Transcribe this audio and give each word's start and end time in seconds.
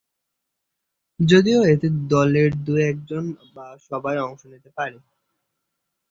যদিও 1.19 1.61
এতে 1.73 1.87
দলের 2.07 2.49
দুই 2.65 2.81
একজন 2.83 3.23
বা 3.55 3.67
সবাই 3.89 4.17
অংশ 4.19 4.41
নিতে 4.45 4.69
পারে। 4.77 4.97